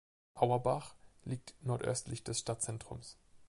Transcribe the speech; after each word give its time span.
Auerbach 0.33 0.95
liegt 1.25 1.53
nordöstlich 1.63 2.23
des 2.23 2.39
Stadtzentrums. 2.39 3.19